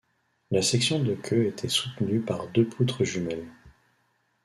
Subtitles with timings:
[0.49, 3.45] La section de queue était soutenue par deux poutres jumelles.